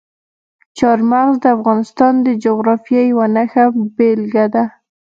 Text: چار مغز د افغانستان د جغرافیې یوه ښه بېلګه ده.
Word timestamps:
چار 0.77 0.99
مغز 1.11 1.35
د 1.39 1.45
افغانستان 1.57 2.13
د 2.25 2.27
جغرافیې 2.43 3.01
یوه 3.11 3.27
ښه 3.51 3.63
بېلګه 3.97 4.45
ده. 4.53 4.63